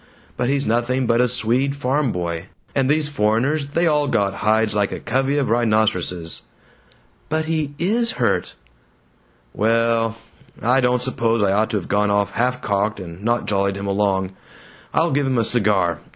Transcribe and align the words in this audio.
but 0.35 0.49
he's 0.49 0.65
nothing 0.65 1.05
but 1.05 1.21
a 1.21 1.27
Swede 1.27 1.75
farm 1.75 2.11
boy, 2.11 2.47
and 2.73 2.89
these 2.89 3.07
foreigners, 3.07 3.69
they 3.69 3.85
all 3.85 4.07
got 4.07 4.33
hides 4.33 4.73
like 4.73 4.91
a 4.91 4.99
covey 4.99 5.37
of 5.37 5.47
rhinoceroses." 5.51 6.41
"But 7.29 7.45
he 7.45 7.75
IS 7.77 8.13
hurt!" 8.13 8.55
"Well 9.53 10.17
I 10.59 10.81
don't 10.81 11.03
suppose 11.03 11.43
I 11.43 11.51
ought 11.53 11.69
to 11.69 11.77
have 11.77 11.87
gone 11.87 12.09
off 12.09 12.31
half 12.31 12.63
cocked, 12.63 12.99
and 12.99 13.23
not 13.23 13.45
jollied 13.45 13.77
him 13.77 13.85
along. 13.85 14.31
I'll 14.91 15.11
give 15.11 15.27
him 15.27 15.37
a 15.37 15.43
cigar. 15.43 15.99